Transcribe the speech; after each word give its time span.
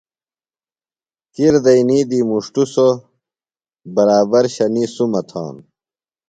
کِر 1.33 1.53
دئنی 1.65 1.99
دی 2.09 2.19
مُݜٹوۡ 2.29 2.67
سوۡ، 2.73 2.93
برابر 3.95 4.45
شنی 4.55 4.85
سُمہ 4.93 5.21
تھانوۡ 5.29 5.65